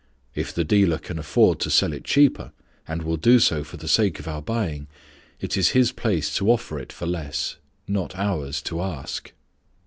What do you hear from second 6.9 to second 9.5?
for less, not ours to ask.